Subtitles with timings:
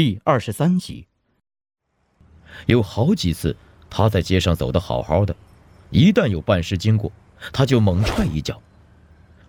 [0.00, 1.08] 第二十三集。
[2.66, 3.56] 有好几次，
[3.90, 5.34] 他在街上走得好好的，
[5.90, 7.10] 一旦有半尸经过，
[7.52, 8.62] 他就猛踹一脚。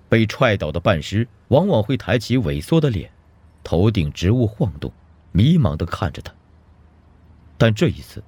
[0.10, 3.12] 被踹倒的半尸往往会抬起萎缩的脸，
[3.64, 4.92] 头顶植物晃动，
[5.32, 6.34] 迷茫地看着他。
[7.56, 8.24] 但这一次，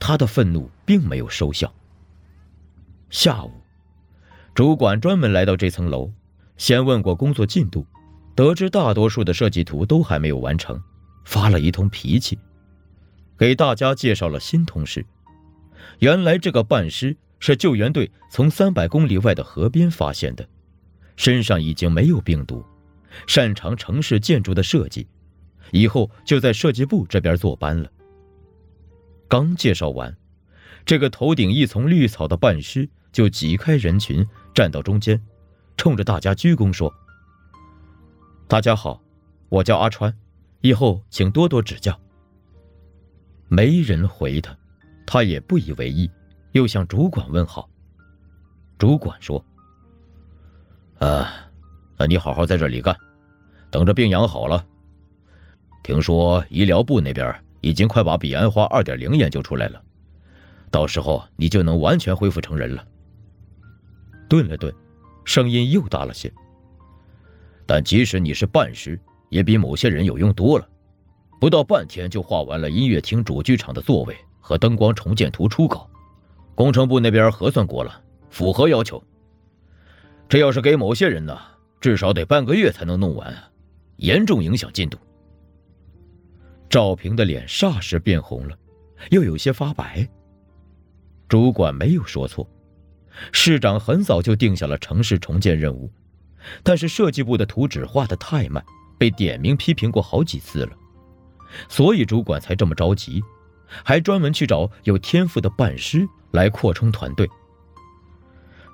[0.00, 1.70] 他的愤怒并没有收效。
[3.10, 3.52] 下午，
[4.54, 6.10] 主管专门来到这层楼，
[6.56, 7.86] 先问过工作进度，
[8.34, 10.82] 得知大多数的设计图都还没有完成，
[11.28, 12.38] 发了一通脾气，
[13.36, 15.04] 给大家介绍了新同事。
[15.98, 20.48] 原来这个半尸是救援队从三百公里外的河边发现的。
[21.16, 22.64] 身上已经没有病毒，
[23.26, 25.06] 擅长城市建筑的设计，
[25.70, 27.90] 以后就在设计部这边坐班了。
[29.28, 30.16] 刚介绍完，
[30.86, 35.20] 这个头顶一丛绿草的半尸就挤开人群，站到中间，
[35.76, 36.90] 冲着大家鞠躬说
[38.48, 39.02] ：“大家好，
[39.50, 40.16] 我叫阿川，
[40.60, 41.98] 以后请多多指教。”
[43.48, 44.54] 没人回他，
[45.06, 46.10] 他也不以为意，
[46.52, 47.68] 又向主管问好。
[48.76, 49.42] 主管说。
[50.98, 51.32] 啊，
[51.96, 52.94] 那你好好在这里干，
[53.70, 54.66] 等着病养好了。
[55.82, 59.82] 听说医疗部那边已经快把彼岸花二点零研究出来了，
[60.70, 62.86] 到时候你就能完全恢复成人了。
[64.28, 64.74] 顿了顿，
[65.24, 66.30] 声音又大了些。
[67.64, 70.68] 但即使你是半尸，也比某些人有用多了。
[71.40, 75.88] 不到半天就画完了音乐厅主剧场的座位和灯光重建图初稿，
[76.54, 79.02] 工程部那边核算过了，符合要求。
[80.28, 81.38] 这要是给某些人呢，
[81.80, 83.34] 至少得半个月才能弄完，
[83.96, 84.98] 严重影响进度。
[86.68, 88.58] 赵平的脸霎时变红了，
[89.10, 90.06] 又有些发白。
[91.28, 92.46] 主管没有说错，
[93.32, 95.90] 市长很早就定下了城市重建任务，
[96.62, 98.64] 但是设计部的图纸画得太慢，
[98.98, 100.72] 被点名批评过好几次了，
[101.68, 103.22] 所以主管才这么着急，
[103.84, 107.28] 还专门去找有天赋的办师来扩充团队。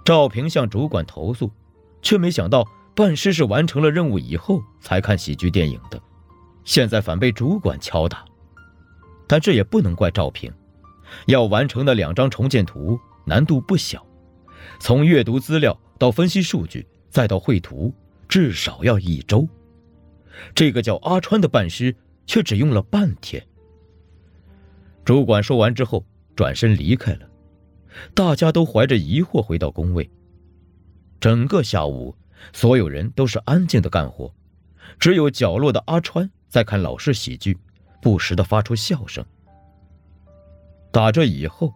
[0.05, 1.51] 赵平向主管投诉，
[2.03, 6.01] 却没想到办师是完成了任务以后才看喜剧电影的，
[6.65, 8.25] 现在反被主管敲打。
[9.27, 10.53] 但这也不能怪赵平，
[11.27, 14.05] 要完成的两张重建图难度不小，
[14.79, 17.95] 从阅读资料到分析数据再到绘图，
[18.29, 19.49] 至少要一周。
[20.55, 21.95] 这个叫阿川的办事
[22.27, 23.45] 却只用了半天。
[25.05, 27.29] 主管说完之后，转身离开了。
[28.13, 30.11] 大家都怀着疑惑回到工位。
[31.21, 32.15] 整个下午，
[32.53, 34.35] 所有人都是安静的干活，
[34.99, 37.57] 只有角落的阿川在看老式喜剧，
[38.03, 39.25] 不时的发出笑声。
[40.91, 41.73] 打这以后，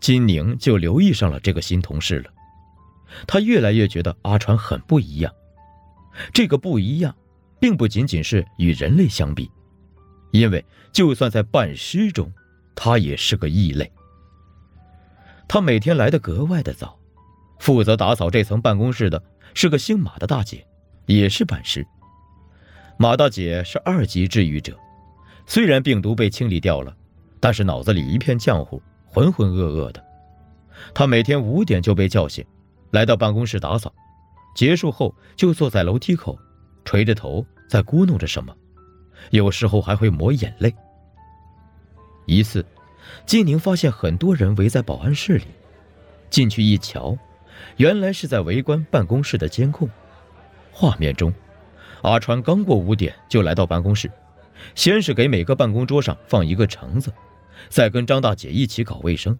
[0.00, 2.30] 金宁就留意上了这个新同事了。
[3.26, 5.32] 他越来越觉得阿川很不一样。
[6.32, 7.14] 这个不一样，
[7.60, 9.50] 并不仅仅是与人类相比，
[10.32, 12.30] 因为就算在半尸中，
[12.74, 13.90] 他也是个异类。
[15.46, 16.98] 他每天来的格外的早，
[17.58, 19.22] 负责打扫这层办公室的
[19.54, 20.66] 是个姓马的大姐，
[21.06, 21.86] 也是半尸。
[22.96, 24.78] 马大姐是二级治愈者，
[25.46, 26.94] 虽然病毒被清理掉了，
[27.40, 30.04] 但是脑子里一片浆糊，浑浑噩噩的。
[30.94, 32.44] 她每天五点就被叫醒，
[32.90, 33.92] 来到办公室打扫，
[34.54, 36.38] 结束后就坐在楼梯口，
[36.84, 38.54] 垂着头在咕哝着什么，
[39.30, 40.74] 有时候还会抹眼泪。
[42.26, 42.64] 一次。
[43.26, 45.44] 金宁发现很多人围在保安室里，
[46.30, 47.16] 进去一瞧，
[47.76, 49.86] 原来是在围观办公室的监控。
[50.72, 51.32] 画面中，
[52.00, 54.10] 阿川刚过五点就来到办公室，
[54.74, 57.12] 先是给每个办公桌上放一个橙子，
[57.68, 59.38] 再跟张大姐一起搞卫生。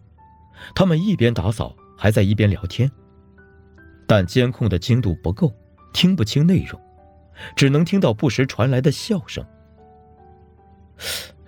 [0.75, 2.89] 他们一边打扫，还在一边聊天。
[4.07, 5.51] 但监控的精度不够，
[5.91, 6.79] 听不清内容，
[7.55, 9.45] 只能听到不时传来的笑声。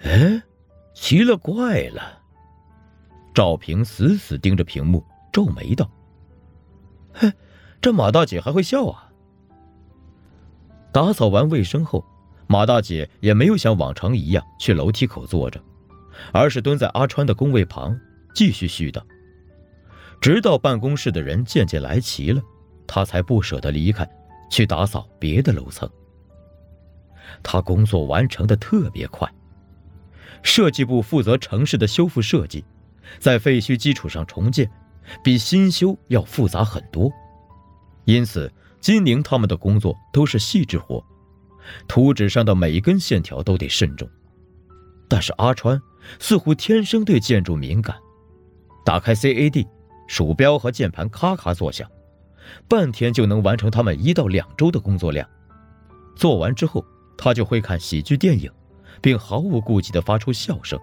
[0.03, 0.41] 哎。
[0.99, 2.23] 奇了怪了，
[3.31, 5.87] 赵平死死盯着屏幕，皱眉道
[7.13, 7.31] ：“嘿，
[7.79, 9.11] 这马大姐还会笑啊！”
[10.91, 12.03] 打扫完卫生后，
[12.47, 15.61] 马大姐也没有像往常一样去楼梯口坐着，
[16.33, 17.95] 而是蹲在阿川的工位旁
[18.33, 18.99] 继续絮叨，
[20.19, 22.41] 直到办公室的人渐渐来齐了，
[22.87, 24.09] 她才不舍得离开，
[24.49, 25.89] 去打扫别的楼层。
[27.43, 29.29] 他工作完成的特别快。
[30.43, 32.63] 设计部负责城市的修复设计，
[33.19, 34.69] 在废墟基础上重建，
[35.23, 37.11] 比新修要复杂很多。
[38.05, 41.03] 因此，金宁他们的工作都是细致活，
[41.87, 44.07] 图纸上的每一根线条都得慎重。
[45.09, 45.81] 但是阿川
[46.19, 47.97] 似乎天生对建筑敏感，
[48.85, 49.67] 打开 CAD，
[50.07, 51.89] 鼠标和键盘咔咔作响，
[52.67, 55.27] 半天就能完成他们一到两周的工作量。
[56.15, 56.85] 做完之后，
[57.17, 58.51] 他就会看喜剧电影。
[59.01, 60.79] 并毫无顾忌地发出笑声。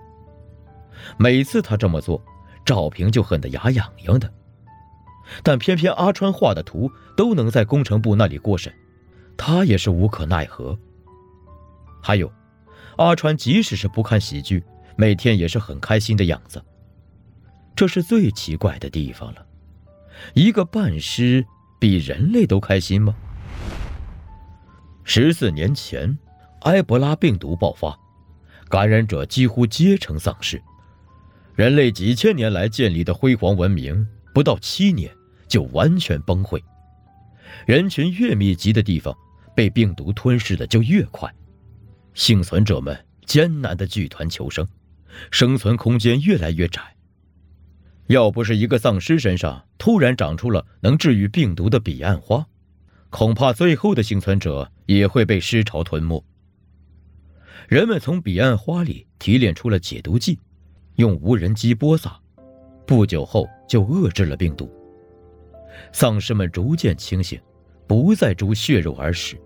[1.19, 2.23] 每次他这么做，
[2.65, 4.33] 赵平就恨得牙痒痒的。
[5.43, 8.73] 但偏偏阿川画的图都能在工程部那里过审，
[9.37, 10.79] 他也是无可奈何。
[12.01, 12.31] 还有，
[12.97, 14.63] 阿川即使是不看喜剧，
[14.97, 16.63] 每天也是很开心的样子。
[17.75, 19.45] 这是最奇怪的地方了，
[20.35, 21.45] 一个半尸
[21.85, 23.15] 比人类都开心吗？
[25.03, 26.17] 十四年前，
[26.63, 27.95] 埃博拉病毒爆发，
[28.71, 30.63] 感染者几乎皆成丧尸，
[31.55, 34.07] 人类几千年来建立的辉煌文明。
[34.33, 35.15] 不到七年
[35.47, 36.59] 就完全崩溃，
[37.67, 39.15] 人群越密集的地方，
[39.55, 41.31] 被病毒吞噬的就越快，
[42.15, 44.67] 幸存者们艰难的聚团求生，
[45.31, 46.81] 生存空间越来越窄。
[48.09, 52.47] 要不是一个丧尸身上突然长出了能治愈病毒的彼岸花，
[53.11, 56.23] 恐怕最后的幸存者也会被尸潮吞没。
[57.67, 60.39] 人们从彼岸花里提炼出了解毒剂，
[60.97, 62.21] 用无人机播撒。
[62.87, 64.71] 不久后就遏制了病毒。
[65.91, 67.41] 丧尸们逐渐清醒，
[67.87, 69.41] 不再逐血肉而食，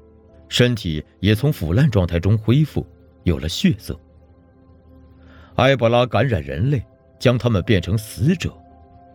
[0.48, 2.84] 身体也从腐烂状态中恢复，
[3.22, 3.98] 有了血色。
[5.54, 6.84] 埃博拉感染人类，
[7.18, 8.52] 将他们变成死者，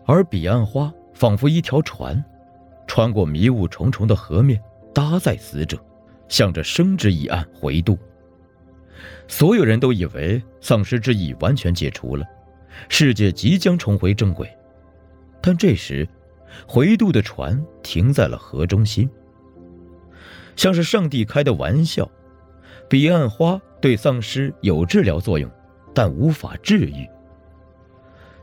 [0.06, 2.24] 而彼岸花仿佛一条船，
[2.88, 4.62] 穿过迷雾重重的河面，
[4.94, 5.78] 搭载死者，
[6.28, 7.98] 向着生之彼岸回渡。
[9.28, 12.26] 所有人都以为丧尸之役完全解除了。
[12.90, 14.50] 世界即将重回正轨，
[15.42, 16.08] 但这时，
[16.68, 19.10] 回渡的船停在了河中心，
[20.56, 22.10] 像是上帝开的玩笑。
[22.90, 25.50] 彼岸花对丧尸有治疗作用，
[25.94, 27.08] 但无法治愈。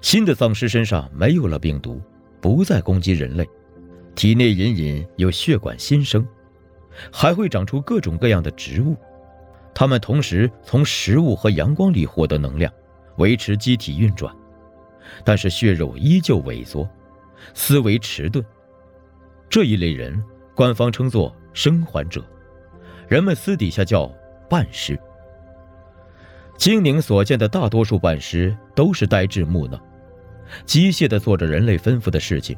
[0.00, 2.00] 新的丧尸身上没有了病毒，
[2.41, 3.49] 不再攻击人类，
[4.14, 6.26] 体内隐隐有血管新生，
[7.12, 8.97] 还会长出各种各样的植物。
[9.75, 12.73] 它们同时从食物和阳光里获得能量。
[13.17, 14.35] 维持机体运转，
[15.25, 16.88] 但是血肉依旧萎缩，
[17.52, 18.43] 思维迟钝。
[19.50, 20.25] 这一类人，
[20.55, 22.25] 官方称作生还者，
[23.08, 24.11] 人们私底下叫
[24.49, 24.99] 半尸。
[26.56, 29.79] 精灵所见的大多数半尸都是呆滞木讷，
[30.64, 32.56] 机械的做着人类吩咐的事情，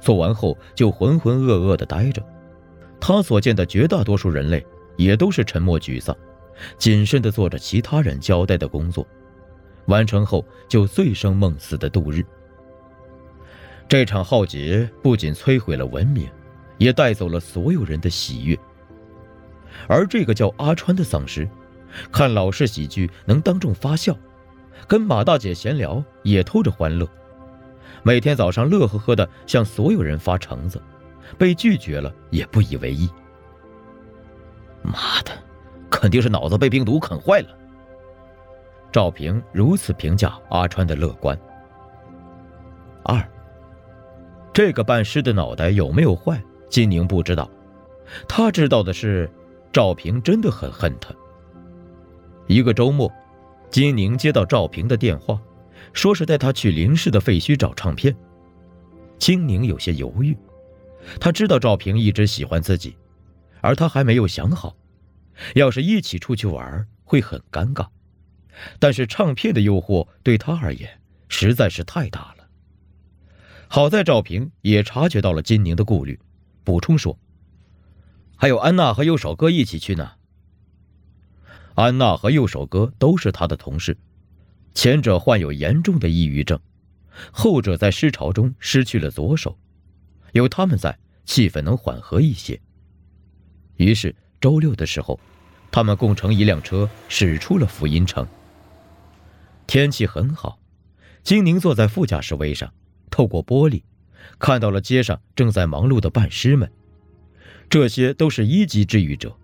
[0.00, 2.22] 做完后就浑浑噩噩的呆着。
[3.00, 4.64] 他所见的绝大多数人类
[4.96, 6.16] 也都是沉默沮丧，
[6.78, 9.06] 谨慎的做着其他人交代的工作。
[9.86, 12.24] 完成后就醉生梦死的度日。
[13.88, 16.28] 这场浩劫不仅摧毁了文明，
[16.78, 18.56] 也带走了所有人的喜悦。
[19.88, 21.48] 而这个叫阿川的丧尸，
[22.12, 24.16] 看老式喜剧能当众发笑，
[24.86, 27.06] 跟马大姐闲聊也偷着欢乐，
[28.02, 30.80] 每天早上乐呵呵的向所有人发橙子，
[31.38, 33.08] 被拒绝了也不以为意。
[34.82, 35.30] 妈的，
[35.88, 37.48] 肯定是脑子被病毒啃坏了。
[38.90, 41.38] 赵平如此评价阿川的乐观。
[43.04, 43.26] 二，
[44.52, 46.42] 这个半尸的脑袋有没有坏？
[46.68, 47.48] 金宁不知道，
[48.28, 49.30] 他知道的是，
[49.72, 51.14] 赵平真的很恨他。
[52.48, 53.10] 一个周末，
[53.72, 55.40] 金宁接到赵平的电话，
[55.94, 58.14] 说是带他去林氏的废墟找唱片。
[59.18, 60.36] 金宁有些犹豫，
[61.18, 62.94] 他知道赵平一直喜欢自己，
[63.62, 64.76] 而他还没有想好，
[65.54, 67.88] 要是一起出去玩会很尴尬。
[68.78, 71.00] 但是唱片的诱惑对他而言
[71.30, 72.46] 实在是太大了。
[73.68, 76.20] 好在赵平也察觉到了金宁的顾虑，
[76.62, 77.18] 补充说
[78.36, 80.12] ：“还有安娜和右手哥一起去呢。”
[81.74, 83.96] 安娜和右手哥都是他的同事，
[84.74, 86.58] 前者患有严重的抑郁症，
[87.30, 89.58] 后者在失潮中失去了左手，
[90.32, 92.60] 有他们在，气氛能缓和一些。
[93.76, 95.18] 于是周六的时候，
[95.70, 98.26] 他们共乘一辆车驶出了福音城。
[99.66, 100.58] 天气很好，
[101.22, 102.72] 金宁坐在副驾驶位上，
[103.10, 103.82] 透过玻璃，
[104.38, 106.70] 看到了街上正在忙碌的办尸们。
[107.70, 109.34] 这些都是一级治愈者，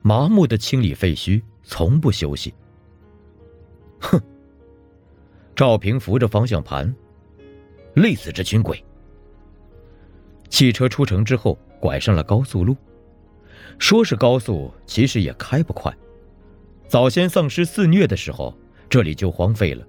[0.00, 2.54] 麻木的清理废墟，从不休息。
[4.00, 4.18] 哼！
[5.54, 6.94] 赵平扶着方向盘，
[7.94, 8.82] 累死这群鬼。
[10.48, 12.76] 汽车出城之后，拐上了高速路。
[13.78, 15.92] 说是高速，其实也开不快。
[16.88, 18.56] 早先丧尸肆虐的时候。
[18.88, 19.84] 这里就荒废了，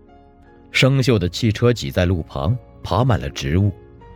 [0.72, 3.72] 生锈的汽车挤在路旁，爬满了植物，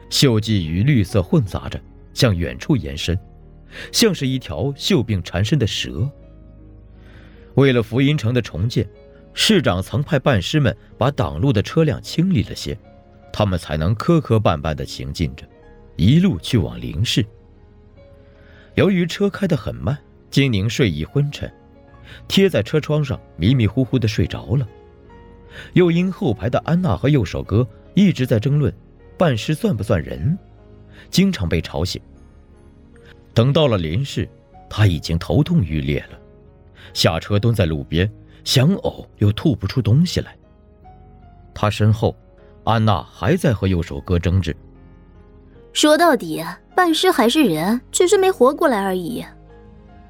[0.09, 1.79] 锈迹与绿色混杂着，
[2.15, 3.15] 向远处延伸，
[3.91, 6.09] 像是一条锈病缠身的蛇。
[7.55, 8.87] 为了福音城的重建，
[9.33, 12.77] 市长曾派办事们把挡路的车辆清理了些，
[13.31, 15.45] 他们才能磕磕绊绊地行进着，
[15.95, 17.25] 一路去往灵市。
[18.75, 19.97] 由于车开得很慢，
[20.29, 21.51] 金宁睡意昏沉，
[22.27, 24.67] 贴在车窗上，迷迷糊糊的睡着了。
[25.73, 28.73] 又因后排的安娜和右手哥一直在争论，
[29.17, 30.37] 办事算不算人，
[31.09, 32.01] 经常被吵醒。
[33.33, 34.27] 等到了林氏，
[34.69, 36.19] 他已经头痛欲裂了，
[36.93, 38.09] 下车蹲在路边，
[38.43, 40.35] 想呕又吐不出东西来。
[41.53, 42.15] 他身后，
[42.63, 44.55] 安娜还在和右手哥争执。
[45.73, 46.43] 说到底，
[46.75, 49.23] 半尸还是人，只是没活过来而已。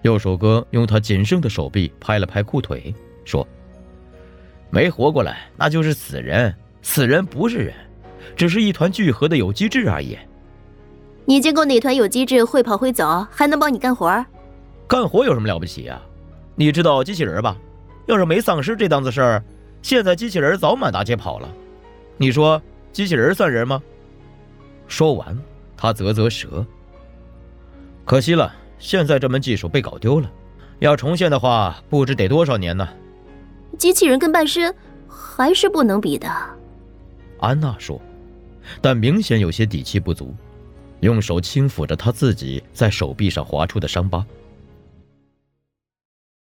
[0.01, 3.47] 右手哥用他仅剩的手臂拍了拍裤腿，说
[4.71, 6.53] ：“没活过来，那就是死人。
[6.81, 7.75] 死人不是人，
[8.35, 10.17] 只是一团聚合的有机质而已。
[11.25, 14.25] 你见过哪团有机质会跑会走，还能帮你干活？
[14.87, 16.01] 干活有什么了不起啊？
[16.55, 17.57] 你知道机器人吧？
[18.07, 19.43] 要是没丧尸这档子事儿，
[19.81, 21.49] 现在机器人早满大街跑了。
[22.17, 23.81] 你说机器人算人吗？”
[24.87, 25.37] 说完。
[25.77, 26.63] 他啧啧舌，
[28.05, 30.31] 可惜了，现在这门技术被搞丢了，
[30.77, 32.87] 要重现的话，不知得多少年呢。
[33.79, 34.71] 机器人跟半身
[35.07, 36.29] 还是不能比的，
[37.39, 37.99] 安娜说，
[38.79, 40.35] 但明显有些底气不足，
[40.99, 44.23] 用手轻抚着她自己在手臂上划出的伤疤，